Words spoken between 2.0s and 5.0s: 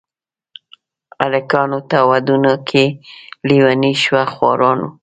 ودونه وکئ لېوني شوه خواران.